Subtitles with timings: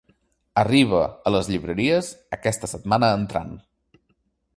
[0.61, 2.09] Arriba a les llibreries
[2.39, 3.53] aquesta setmana entrant.